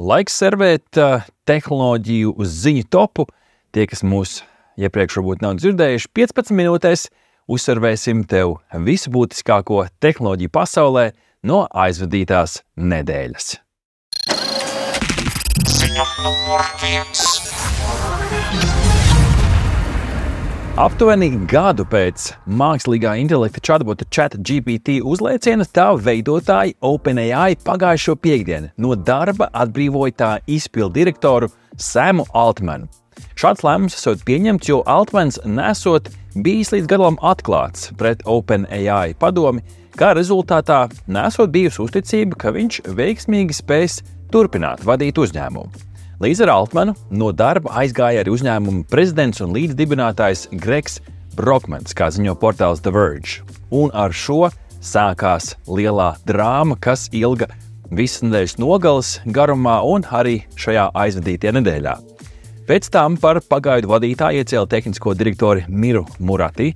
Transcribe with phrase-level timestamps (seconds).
[0.00, 3.26] Laiks servēt uh, tehnoloģiju uz ziņu topu.
[3.74, 4.38] Tie, kas mūs
[4.80, 7.02] iepriekš varbūt nav dzirdējuši, 15 minūtēs
[7.50, 11.10] uzsvervēsim tev visu būtiskāko tehnoloģiju pasaulē
[11.44, 13.52] no aizvadītās nedēļas.
[15.68, 17.29] Ziņa numur viens.
[20.78, 29.48] Aptuveni gadu pēc mākslīgā intelekta chatbota ChatGPT uzlieciena tā veidotāji OpenAI pagājušo piekdienu no darba
[29.50, 32.86] atbrīvoja tā izpildu direktoru Samu Altmanu.
[33.34, 39.66] Šāds lēmums esot pieņemts, jo Altmans nesot bijis līdz galam atklāts pret OpenAI padomi,
[39.98, 45.89] kā rezultātā nesot bijusi uzticība, ka viņš veiksmīgi spēs turpināt vadīt uzņēmumu.
[46.20, 50.98] Līdz ar Altmanu no darba aizgāja arī uzņēmuma prezidents un līdzdibinātājs Gregs
[51.32, 53.38] Brokmans, kā ziņo portāls The Verge.
[53.72, 54.50] Un ar šo
[54.84, 57.48] sākās lielā drāma, kas ilga
[57.88, 61.96] visas nedēļas nogales garumā un arī šajā aizvadītajā nedēļā.
[62.68, 66.74] Pēc tam par pagaidu vadītāju iecēla tehnisko direktoru Miru Murati.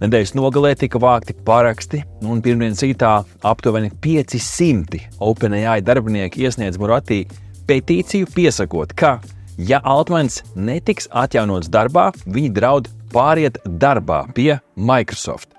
[0.00, 3.18] Nedēļas nogalē tika vākti paraksti, un pirmdienas rītā
[3.52, 7.26] aptuveni 500 OpenAI darbinieki iesniedz Muratī
[7.68, 9.18] petīciju piesakot, ka,
[9.58, 15.52] ja Altmans netiks atjaunots darbā, viņi draud pāriet darbā pie Microsoft.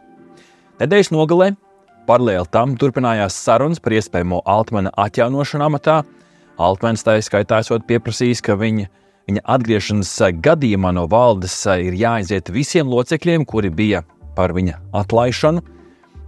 [0.81, 1.53] Nedēļas nogalē
[2.07, 6.01] paralēli tam turpinājās sarunas par iespējamo Altmana atjaunošanu amatā.
[6.61, 8.89] Altmans tā skaitā esot pieprasījis, ka viņa,
[9.29, 14.03] viņa atgriešanās gadījumā no valdes ir jāaiziet visiem locekļiem, kuri bija
[14.35, 15.63] par viņa atlaišanu.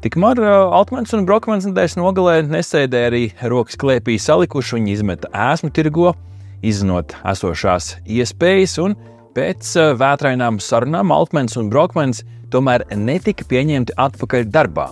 [0.05, 6.11] Tikmēr Altmans un Brokmans nedēļas nogalē nesēdēja arī rokas klēpī salikuši, viņi izmeta ēsmu tirgo,
[6.61, 8.93] izzinot esošās iespējas, un
[9.33, 12.21] pēc vētrainām sarunām Altmans un Brokmans
[12.53, 14.91] tomēr netika pieņemti atpakaļ darbā.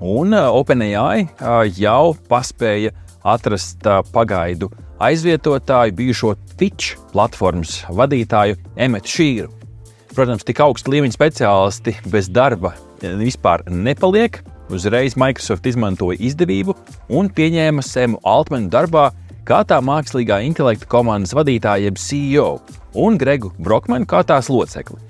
[0.00, 1.28] Un OpenAI
[1.76, 3.84] jau paspēja atrast
[4.16, 4.72] pagaidu
[5.04, 8.56] aizvietotāju, bijušo Twitch platformas vadītāju
[8.88, 9.56] Emetu Šīru.
[10.16, 14.40] Protams, tik augsta līmeņa speciālisti bez darba vispār nepaliek.
[14.70, 16.76] Uzreiz Microsoft izmantoja izdevību
[17.18, 19.08] un pieņēma Semu Altmanu darbā
[19.48, 22.60] kā tā mākslīgā intelekta komandas vadītāja, jeb CEO,
[22.94, 25.00] un Gregu Brokmanu kā tās locekli.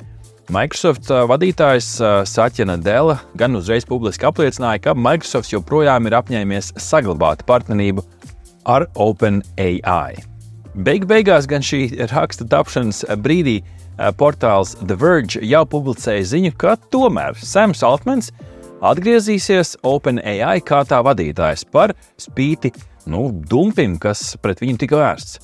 [0.50, 1.90] Microsoft vadītājs
[2.26, 8.02] Satjana Dela gan uzreiz publiski apliecināja, ka Microsoft joprojām ir apņēmies saglabāt partnerību
[8.66, 10.24] ar OpenAI.
[10.74, 13.60] Beig beigās gan šī raksta tapšanas brīdī
[14.00, 18.30] Eh, portāls The Verge jau publicēja ziņu, ka tomēr Sams Altmans
[18.80, 22.72] atgriezīsies OpenAI kā tā vadītājs par spīti
[23.12, 25.42] nu, dumpim, kas pret viņu tika vērsts.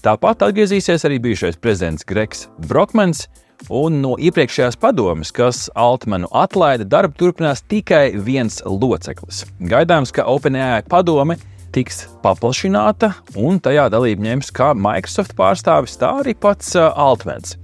[0.00, 3.26] Tāpat atgriezīsies arī bijušais prezidents Gregs Brokmans,
[3.68, 9.42] un no iepriekšējās padomes, kas Altmanu atlaida, darbu turpinās tikai viens loceklis.
[9.60, 11.36] Gaidāms, ka OpenAI padome
[11.74, 17.56] tiks paplašināta, un tajā dalību ņems kā Microsoft pārstāvis, tā arī pats Altmans.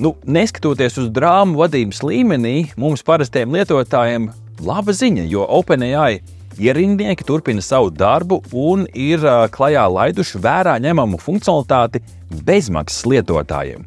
[0.00, 4.30] Nu, neskatoties uz drāmu vadības līmenī, mums parastiem lietotājiem
[4.64, 6.22] laba ziņa, jo OpenAI
[6.60, 12.02] ierindnieki turpina savu darbu un ir klajā laiduši vērā ņemamu funkcionalitāti
[12.48, 13.84] bezmaksas lietotājiem.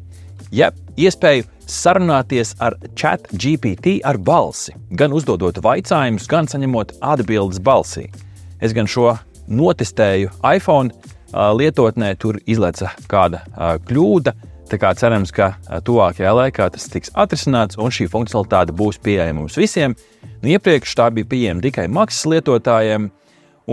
[0.54, 8.06] Ja iespēju sarunāties ar chat GPT ar balsi, gan uzdodot jautājumus, gan saņemot atbildes balsī.
[8.62, 9.16] Es gan šo
[9.48, 10.92] notestēju iPhone
[11.34, 13.44] lietotnē, tur izlaica kāda
[13.88, 14.34] kļūda
[14.64, 15.52] Tā kā cerams, ka
[15.84, 19.92] tuvākajā laikā tas tiks atrisināts un šī funkcionalitāte būs pieejama mums visiem.
[20.40, 23.10] Nu, iepriekš tā bija pieejama tikai maksas lietotājiem.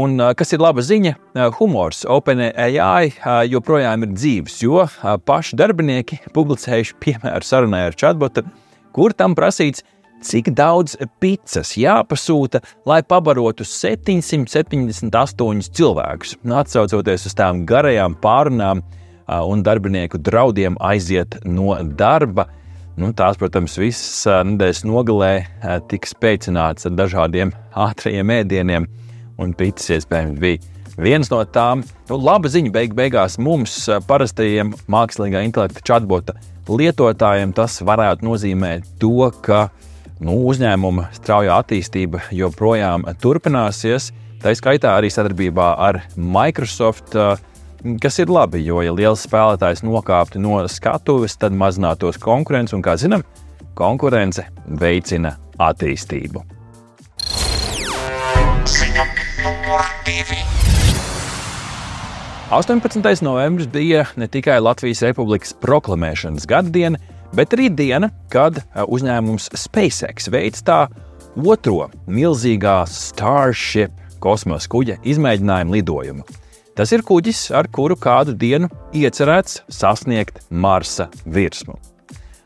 [0.02, 1.16] Un, kas ir laba ziņa,
[1.58, 3.10] humors OpenAI
[3.52, 4.86] joprojām ir dzīves, jo
[5.28, 8.46] paši darbinieki publicējuši piemēru sarunai ar chatbotu,
[8.96, 9.84] kur tam prasīts,
[10.22, 16.38] cik daudz pizzas jāpasūta, lai pabarotu 778 cilvēkus.
[16.62, 18.84] Atcaucoties uz tām garajām pārunām,
[19.28, 22.48] un darbinieku draudiem aiziet no darba.
[23.00, 25.32] Nu, tās, protams, visas nedēļas nogalē
[25.90, 28.88] tika spēcināts ar dažādiem ātriem ēdieniem,
[29.42, 30.60] un pīcis iespējams bija
[31.02, 31.86] viens no tām.
[32.10, 33.78] Nu, laba ziņa beig beigās mums,
[34.10, 36.36] parastajiem mākslīgā intelekta chatbota
[36.72, 39.70] lietotājiem, tas varētu nozīmēt to, ka
[40.22, 44.12] nu, uzņēmuma straujā attīstība joprojām turpināsies.
[44.42, 47.16] Tā skaitā arī sadarbībā ar Microsoft.
[47.18, 47.38] Uh,
[48.02, 52.96] kas ir labi, jo, ja liels spēlētājs nokāptu no skatuves, tad mazinātos konkurence, un, kā
[53.02, 53.26] zinām,
[53.78, 54.46] konkurence
[54.82, 56.44] veicina attīstību.
[58.72, 59.06] Ziņa
[59.42, 60.38] numur divi.
[62.52, 63.24] 18.
[63.24, 67.00] novembris bija ne tikai Latvijas Republikas proklamēšanas gada diena,
[67.38, 70.86] bet arī diena, kad uzņēmums SpaceX veids tā
[71.36, 76.26] otro milzīgā Starship kosmosa kuģa izmēģinājumu lidojumu.
[76.76, 81.76] Tas ir kuģis, ar kuru kādu dienu iecerēts sasniegt Marsa virsmu.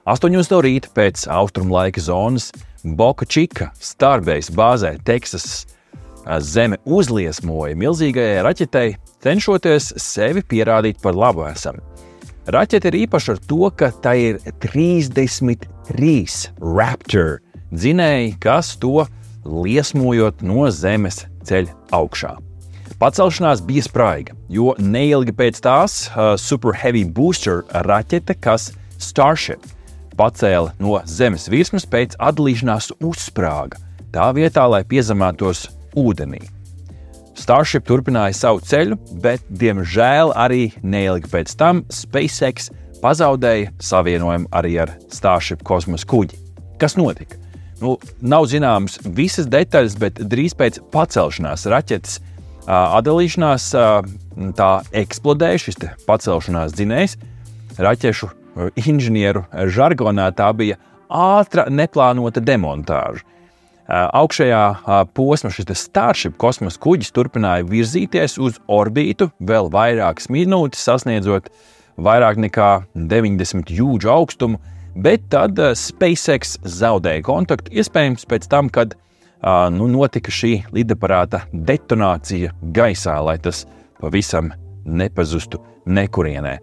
[0.06, 2.52] 8 no rīta pēc austrumu laika zonas
[2.84, 5.66] Boka Čika Starbase bāzē Teksasas
[6.42, 11.78] Zeme uzliesmoja milzīgajai raķetei, cenšoties sevi pierādīt par labu esam.
[12.46, 17.40] Raķete ir īpaša ar to, ka tai ir 33 Raptor
[17.74, 19.08] dzinēji, kas to
[19.46, 22.36] liesmojot no zemes ceļ augšā.
[23.02, 28.72] Pacelšanās bija spraiga, jo neilgi pēc tās uh, Super Heavy Booster raķete, kas
[29.02, 29.66] Starship
[30.16, 33.82] pacēla no zemes virsmas pēc atdalīšanās uzsprāga,
[34.14, 35.66] tā vietā, lai piezemētos
[35.98, 36.55] ūdenī.
[37.36, 42.72] Starship turpināja savu ceļu, bet, diemžēl, arī neilgi pēc tam SpaceX
[43.04, 46.40] pazaudēja savienojumu arī ar Starship kosmosa kuģi.
[46.82, 47.38] Kas notika?
[47.82, 52.22] Nu, nav zināmas visas detaļas, bet drīz pēc pacelšanās raķetes
[52.72, 53.68] atdalīšanās
[54.58, 54.72] tā
[55.04, 57.18] eksplodēja šis pacelšanās dzinējs.
[57.76, 58.32] Raķešu
[58.80, 59.44] inženieru
[59.76, 60.80] žargonā tā bija
[61.12, 63.28] ātra, neplānota demontāža.
[63.86, 64.62] Augšējā
[65.14, 71.52] posma šis Starship kosmosa kuģis turpināja virzīties uz orbītu vēl vairākas minūtes, sasniedzot
[72.02, 74.60] vairāk nekā 90 jūdžu augstumu,
[74.98, 78.98] bet tad SpaceX zaudēja kontaktu iespējams pēc tam, kad
[79.76, 83.68] nu, notika šī lidaparāta detonācija gaisā, lai tas
[84.02, 84.50] pavisam
[84.86, 86.58] nepazustu nekurienē.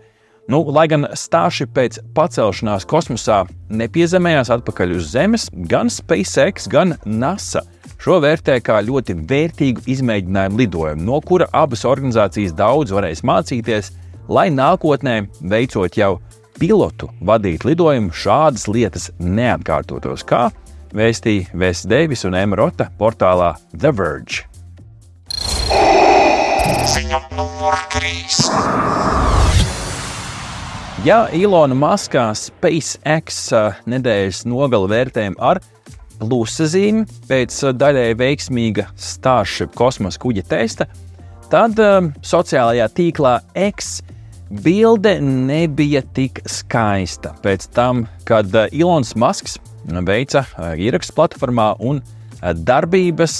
[0.50, 7.62] Nu, lai gan stāši pēc pacelšanās kosmosā nepiezemējās atpakaļ uz Zemes, gan SpaceX, gan NASA
[8.02, 13.92] šo vērtē kā ļoti vērtīgu izmēģinājumu lidojumu, no kura abas organizācijas daudz varēs mācīties,
[14.26, 16.16] lai nākotnē, veicot jau
[16.58, 20.48] pilotu vadīt lidojumu, šādas lietas neatkārtotos, kā
[20.90, 24.48] vēstīja Vēsts Deivis un Emma Rota portālā The Verge.
[26.92, 29.41] Ziņa numur 3.
[31.02, 33.38] Ja Ilona Maskā SpaceX
[33.90, 35.58] nedēļas nogala vērtējumu ar
[36.20, 40.86] plusa zīmi pēc daļēji veiksmīga Starship kosmosa kuģa testa,
[41.50, 41.82] tad
[42.22, 43.34] sociālajā tīklā
[43.64, 43.98] X
[44.62, 47.34] bilde nebija tik skaista.
[47.42, 49.58] Pēc tam, kad Ilons Masks
[50.06, 50.46] veica
[50.78, 51.98] ierakstu platformā un
[52.62, 53.36] darbības,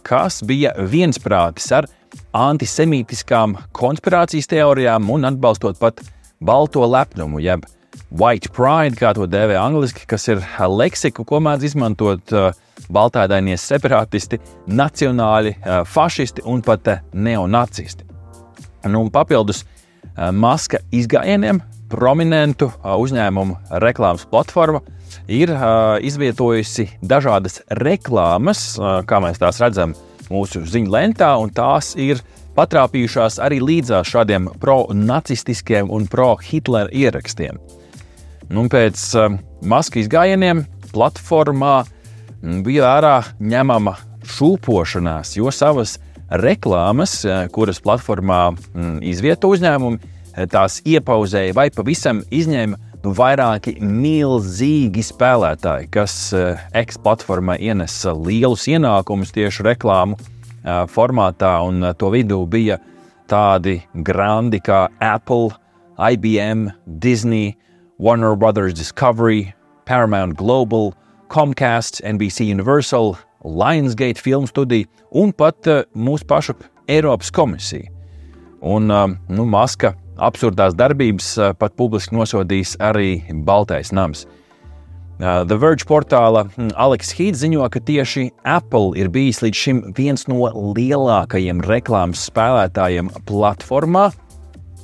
[0.00, 1.92] kas bija viensprātis ar
[2.32, 6.00] antisemītiskām konspirācijas teorijām un atbalstot pat
[6.40, 7.64] balto lepnumu, jeb
[8.10, 12.50] white pride, kā to dēvē angliski, kas ir leksika, ko mēdz izmantot uh,
[12.92, 18.06] baltādainie separātisti, nacionāļi, uh, fašisti un pat neonacisti.
[18.86, 19.64] Nu, papildus
[20.16, 21.58] maska izgājieniem
[21.90, 24.78] prominentu uzņēmumu reklāmas platforma
[25.26, 25.50] ir
[26.06, 29.96] izvietojusi dažādas reklāmas, kā mēs tās redzam
[30.30, 37.60] mūsu ziņu lentā, un tās ir uh, patrāpījušās arī līdzās šādiem pro-nacistiskiem un pro-Hitlera ierakstiem.
[38.48, 39.36] Nu, pēc uh,
[39.66, 43.96] Maskijas gājieniem platformā mm, bija vērā ņemama
[44.36, 45.96] šūpošanās, jo savas
[46.30, 53.76] reklāmas, uh, kuras platformā mm, izvieto uzņēmumi, uh, tās iepauzēja vai pavisam izņēma nu, vairāki
[53.82, 56.16] milzīgi spēlētāji, kas
[56.76, 60.18] eksplatformā ienesa lielus ienākumus tieši reklāmu
[60.90, 62.80] formātā, un to vidū bija
[63.30, 65.54] tādi grandi kā Apple,
[65.98, 67.56] IBM, Disney,
[67.98, 69.54] Warner Brothers Discovery,
[69.86, 70.94] Paramount Global,
[71.28, 76.56] Comcast, NBC Universal, Lionsgate filmu studija un pat mūsu pašu
[76.88, 77.90] Eiropas komisija.
[78.60, 84.26] Un nu, Maska absurdās darbības pat publiski nosodījis arī Baltais nams.
[85.16, 89.78] Uh, The Verge portāla hm, Aleks Hīds ziņo, ka tieši Apple ir bijis līdz šim
[89.96, 94.10] viens no lielākajiem reklāmas spēlētājiem platformā,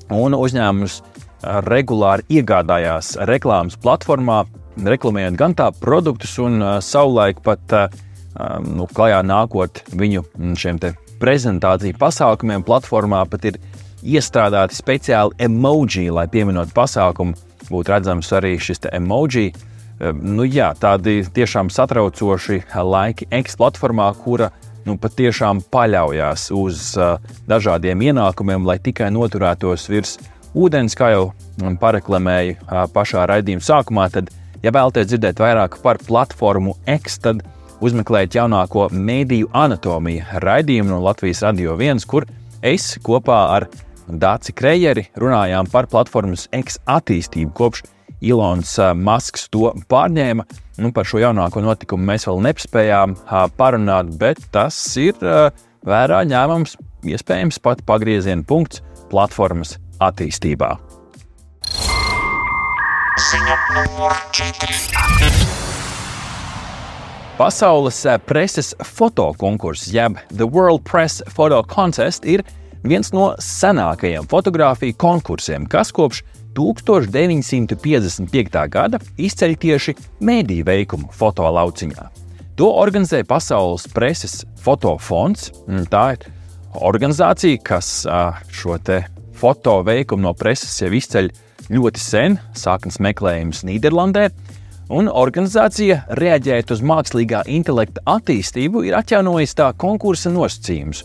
[0.09, 4.47] un uzņēmums uh, regulāri iegādājās reklāmas platformā,
[4.81, 10.81] reklamējot gan tā produktus, un uh, savulaik pat um, nu, klajā nākot viņu hm, šiem
[11.21, 13.59] prezentāciju pasākumiem, platformā pat ir
[14.01, 17.37] iestrādāti speciāli emoji, lai pieminot pasākumu,
[17.69, 19.51] būtu redzams arī šis emoji
[20.11, 24.51] nu, jā, tādi tiešām satraucoši laiki X platformā, kura
[24.87, 27.17] nu, patiešām paļaujas uz uh,
[27.51, 30.17] dažādiem ienākumiem, lai tikai noturētos virs
[30.59, 31.25] ūdens, kā jau
[31.81, 34.09] pareklamēju uh, pašā raidījuma sākumā.
[34.15, 34.33] Tad,
[34.65, 37.47] ja vēlaties dzirdēt vairāk par platformu X, tad
[37.83, 42.27] uzmeklējiet jaunāko mēdīju anatomiju raidījumu no Latvijas Radio 1, kur
[42.63, 43.71] es kopā ar
[44.13, 47.85] Dāci Krejeri runājām par platformas X attīstību kopš
[48.23, 50.47] Ilons Masks to pārņēma.
[50.83, 53.17] Nu, par šo jaunāko notikumu mēs vēl nespējām
[53.59, 55.19] parunāt, bet tas ir
[55.83, 56.79] vērā ņēmams
[57.13, 60.77] iespējams pat pagrieziena punkts platformas attīstībā.
[63.23, 65.33] Ziņa numur 4.
[67.37, 67.99] Pasaules
[68.29, 72.45] preses fotokonkurss, jeb The World Press Photo Contest, ir
[72.87, 76.23] viens no senākajiem fotografiju konkursiem, kas kopš
[76.57, 78.69] 1955.
[78.73, 82.05] gada izceļ tieši mediju veikumu fotolauciņā.
[82.61, 85.51] To organizē Pasaules preses fotofonds.
[85.91, 86.21] Tā ir
[86.85, 88.07] organizācija, kas
[88.53, 88.77] šo
[89.33, 91.31] foto veikumu no preses jau izceļ
[91.73, 94.29] ļoti sen, sākums meklējums Nīderlandē
[94.93, 101.05] un organizācija, reaģējot uz mākslīgā intelekta attīstību, ir atjaunojusi tā konkursa nosacījumus,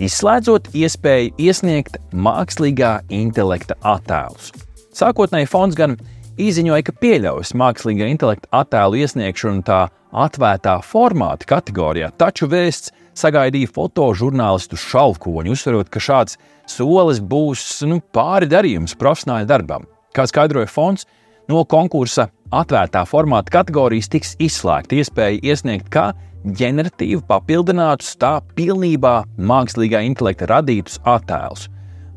[0.00, 4.52] izslēdzot iespēju iesniegt mākslīgā intelekta attēlus.
[4.96, 5.98] Sākotnēji fonds gan
[6.40, 9.80] izziņoja, ka pieļaus mākslīgā intelekta attēlu iesniegšanu tā
[10.16, 16.38] atvērtā formāta kategorijā, taču vēsts sagaidīja fotožurnālistu šalkoņu, uzsverot, ka šāds
[16.70, 19.84] solis būs nu, pāri darījums profesionāļu darbam.
[20.16, 21.04] Kā skaidroja fonds,
[21.52, 26.08] no konkursa atvērtā formāta kategorijas tiks izslēgta iespēja iesniegt kā
[26.56, 31.68] ģeneratīvi papildinātus, tā pilnībā mākslīgā intelekta radītus attēlus.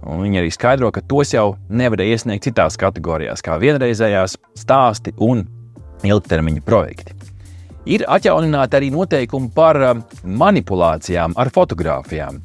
[0.07, 5.43] Un viņi arī skaidro, ka tos jau nevarēja iesniegt citās kategorijās, kā vienreizējās stāsti un
[6.07, 7.15] ilgtermiņa projekti.
[7.89, 12.39] Ir atjaunināti arī noteikumi par um, manipulācijām ar fotografijām,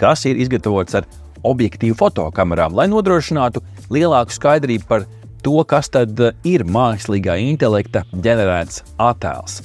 [0.00, 1.08] kas ir izgatavots ar
[1.46, 5.06] objektīvu fotokamerām, lai nodrošinātu lielāku skaidrību par
[5.42, 9.62] to, kas tad eh, ir mākslīgā intelekta ģenerēts attēls.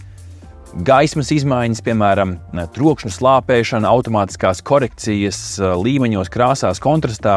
[0.82, 2.32] Gaismas izmaiņas, piemēram,
[2.74, 7.36] trokšņa slāpēšana, automātiskās korekcijas eh, līmeņos, krāsās, kontrastā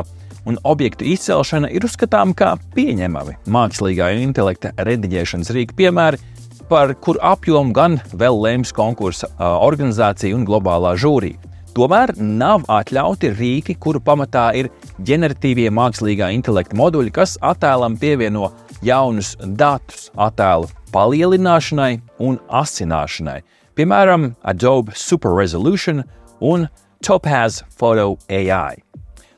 [0.49, 6.23] un objektu izcelšana ir uzskatāmi kā pieņemami mākslīgā intelekta rediģēšanas rīku piemēri,
[6.71, 11.37] par kuru apjomu gan vēl lems konkursa eh, organizācija un globālā žūrija.
[11.76, 14.71] Tomēr nav atļauti rīki, kuru pamatā ir
[15.05, 18.49] ģeneratīvie mākslīgā intelekta moduļi, kas attēlam pievieno
[18.81, 23.43] jaunus datus attēlu palielināšanai un asināšanai,
[23.76, 26.03] piemēram, Adobe Super Resolution
[26.41, 26.69] un
[27.05, 28.81] Topaz Photo AI.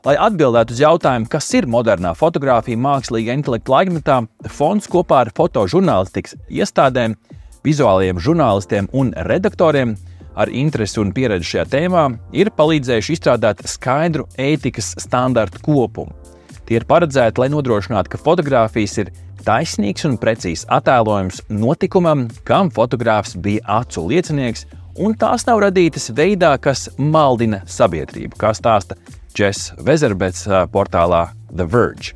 [0.07, 4.21] Lai atbildētu uz jautājumu, kas ir modernā fotografija mākslīgā intelekta laikmetā,
[4.55, 7.19] fonds kopā ar fotožurnālistikas iestādēm,
[7.67, 9.97] vizuālajiem žurnālistiem un redaktoriem
[10.38, 12.07] ar interesi un pieredzi šajā tēmā
[12.38, 16.15] ir palīdzējuši izstrādāt skaidru ētikas standartu kopumu.
[16.69, 19.09] Tie ir paredzēti, lai nodrošinātu, ka fotografijas ir
[19.47, 24.67] taisnīgs un precīzs attēlojums notikumam, kam fotogrāfs bija acu liecinieks,
[25.01, 28.99] un tās nav radītas veidā, kas maldina sabiedrību, kā stāsta
[29.39, 30.45] Jess Vezerbets
[30.75, 32.13] portālā The Verge.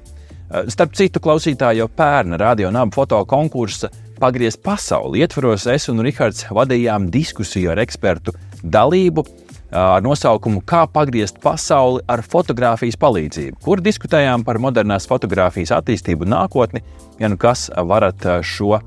[0.68, 3.88] Starp citu, klausītāji jau pērna radio nabu foto konkursa
[4.21, 5.23] pagriezt pasauli.
[5.25, 9.25] Ietvaros es un Rihards vadījām diskusiju ar ekspertu dalību
[9.72, 16.82] ar nosaukumu Kā pagriezt pasauli ar fotografijas palīdzību, kur diskutējām par modernās fotografijas attīstību nākotni.
[17.20, 18.78] Ja nu kas varat šo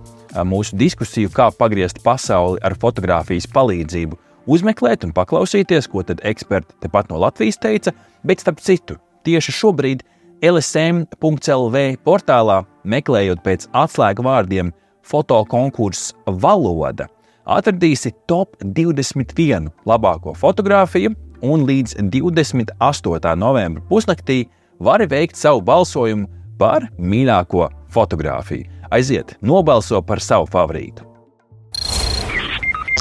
[0.46, 7.10] mūsu diskusiju, kā pagriezt pasauli ar fotografijas palīdzību, uzmeklēt un paklausīties, ko tad eksperti tepat
[7.10, 10.06] no Latvijas teica, bet starp citu, tieši šobrīd
[10.46, 14.74] LSM.CLV portālā meklējot pēc atslēgu vārdiem
[15.06, 17.10] fotokonkurss Valoda
[17.46, 21.14] atradīsi top 21 labāko fotografiju,
[21.46, 23.36] un līdz 28.
[23.38, 24.46] novembra pusnaktī
[24.80, 26.28] vari veikt savu balsojumu
[26.60, 28.70] par mīļāko fotografiju.
[28.94, 31.06] Aiziet, nobalso par savu favorītu.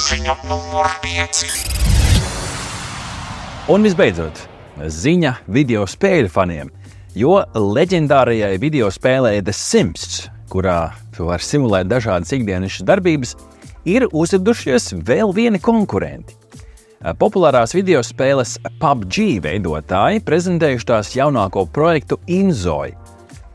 [0.05, 1.45] Ziņa numur 5.
[3.73, 4.45] Un visbeidzot,
[4.77, 6.71] ziņa video spēļu faniem,
[7.17, 13.35] jo leģendārajai video spēlē The Sims kurā var simulēt dažādas ikdienas darbības,
[13.85, 16.37] ir uzradušies vēl vieni konkurenti.
[17.21, 22.95] Populārās video spēles PUBG veidotāji prezentējuši tās jaunāko projektu Inzoi,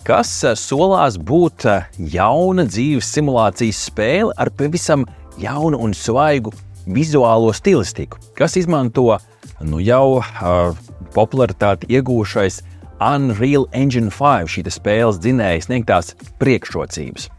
[0.05, 0.29] kas
[0.61, 1.65] solās būt
[2.13, 5.07] jauna dzīves simulācijas spēle ar pavisam
[5.41, 6.53] jaunu un svaigu
[6.85, 9.17] vizuālo stilistiku, kas izmanto
[9.65, 10.77] nu, jau uh,
[11.15, 12.61] popularitāti iegūšais
[12.99, 17.29] Unreal Engine 5 šī spēles dzinēja sniegtās priekšrocības.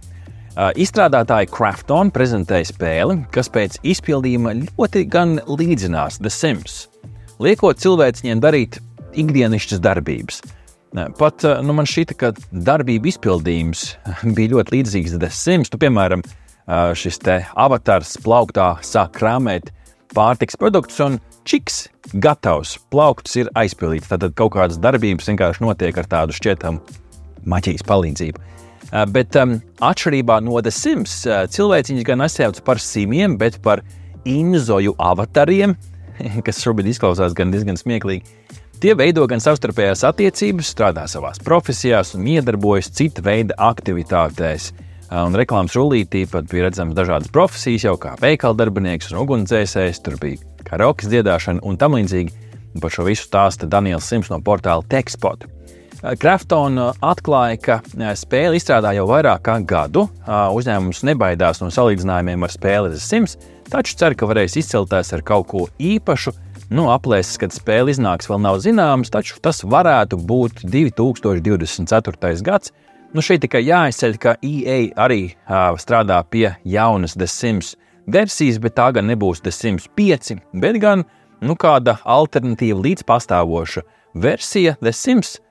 [0.59, 6.89] Izstrādātāji Krafton prezentēja spēli, kas pēc izpildījuma ļoti gan līdzinās The Sims,
[7.39, 8.81] liekot cilvēciņiem darīt
[9.15, 10.41] ikdienišķas darbības.
[11.21, 13.85] Pat nu, man šķita, ka darbību izpildījums
[14.37, 15.71] bija ļoti līdzīgs The Sims.
[15.71, 16.25] Tu, piemēram,
[16.99, 17.23] šis
[17.55, 19.71] avatars plauktā sāk krāmēt
[20.17, 24.11] pārtiks produktus, un čiks, gatavs, plaukts ir aizpildīts.
[24.11, 26.83] Tad kaut kādas darbības vienkārši notiek ar tādu šķietamu
[27.47, 28.51] maģijas palīdzību.
[28.91, 33.85] Uh, bet um, atšķirībā no The Sims, uh, cilvēciņš gan nesauc par simiem, bet par
[34.27, 35.77] inzoju avatariem,
[36.47, 38.41] kas šobrīd izklausās gan diezgan smieklīgi.
[38.81, 44.71] Tie veido gan savstarpējās attiecības, strādā savā profesijās un iedarbojas cita veida aktivitātēs.
[45.11, 50.17] Un reklāmas rullītī pat bija redzamas dažādas profesijas, jau kā veikala darbinieks un ugunsdzēsējs, tur
[50.23, 52.33] bija karaoke dziedāšana un tam līdzīgi.
[52.81, 55.45] Par šo visu stāsta Daniels Sims no portāla Techspot.
[56.01, 57.81] Kraftona atklāja, ka
[58.17, 60.07] spēli izstrādā jau vairāk kā gadu.
[60.27, 63.37] Uzņēmums nebaidās no salīdzinājumiem ar spēli The Sims,
[63.69, 66.33] taču cer, ka varēs izcelties ar kaut ko īpašu
[66.71, 72.45] Nu, aplēses, kad spēle iznāks, vēl nav zināmas, taču tas varētu būt 2024.
[72.47, 72.71] gads.
[73.11, 77.73] Nu, šeit tikai jāizceļ, ka EA arī uh, strādā pie jaunas The Sims
[78.07, 81.03] versijas, bet tā gan nebūs The Sims 5, bet gan
[81.43, 83.83] nu, kāda alternatīva līdz pastāvoša
[84.15, 85.41] versija The Sims